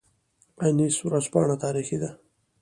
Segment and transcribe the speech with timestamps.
[0.65, 2.09] انیس ورځپاڼه تاریخي ده